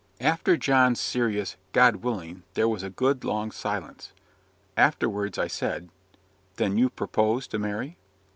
[0.21, 4.13] After John's serious "God willing," there was a good long silence.
[4.75, 5.89] Afterwards, I said
[6.55, 7.97] "Then you propose to marry?"